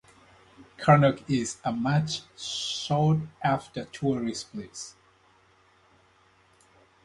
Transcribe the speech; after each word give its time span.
Konark 0.79 1.21
is 1.29 1.57
a 1.63 1.71
much 1.71 2.21
sought 2.35 3.19
after 3.43 3.85
tourist 3.85 4.51
place. 4.51 4.95